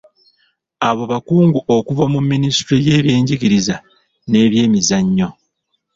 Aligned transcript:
Abo 0.89 1.03
bakungu 1.11 1.59
okuva 1.75 2.05
mu 2.13 2.19
minisitule 2.31 2.79
y'ebyenjigiriza 2.89 3.75
n'ebyemizannyo. 4.29 5.29